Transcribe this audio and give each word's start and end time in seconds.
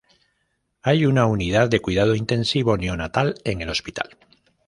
Hay 0.81 1.05
una 1.05 1.27
unidad 1.27 1.69
de 1.69 1.79
cuidado 1.79 2.15
intensivo 2.15 2.75
neonatal 2.75 3.35
en 3.45 3.61
el 3.61 3.69
hospital. 3.69 4.17